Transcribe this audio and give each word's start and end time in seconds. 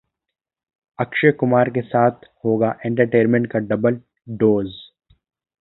अक्षय 0.99 1.31
कुमार 1.31 1.69
के 1.69 1.81
साथ 1.81 2.25
होगा 2.45 2.71
'एंटरटेनमेंट' 2.85 3.47
का 3.51 3.59
डबल 3.67 4.01
डोज 4.37 4.73